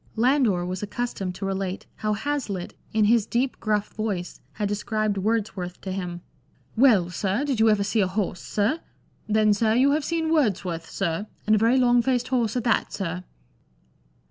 [0.15, 5.79] Landor was accustomed to relate how Hazlitt in his deep gruff voice had described Wordsworth
[5.81, 6.21] to him."
[6.75, 8.79] Well, sir, did you ever see a horse, sir?
[9.29, 12.63] Then, sir, you have seen Words worth, sir,— and a very long faced horse at
[12.63, 13.23] that, sir